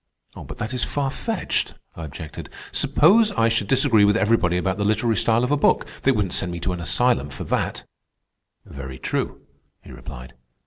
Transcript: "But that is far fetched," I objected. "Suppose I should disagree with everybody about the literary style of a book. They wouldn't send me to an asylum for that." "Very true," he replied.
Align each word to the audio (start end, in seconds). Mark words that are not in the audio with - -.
"But 0.35 0.57
that 0.57 0.73
is 0.73 0.83
far 0.83 1.11
fetched," 1.11 1.75
I 1.95 2.05
objected. 2.05 2.49
"Suppose 2.71 3.31
I 3.33 3.49
should 3.49 3.67
disagree 3.67 4.03
with 4.03 4.17
everybody 4.17 4.57
about 4.57 4.79
the 4.79 4.83
literary 4.83 5.15
style 5.15 5.43
of 5.43 5.51
a 5.51 5.57
book. 5.57 5.85
They 6.01 6.11
wouldn't 6.11 6.33
send 6.33 6.51
me 6.51 6.59
to 6.61 6.73
an 6.73 6.79
asylum 6.79 7.29
for 7.29 7.43
that." 7.43 7.83
"Very 8.65 8.97
true," 8.97 9.41
he 9.83 9.91
replied. 9.91 10.33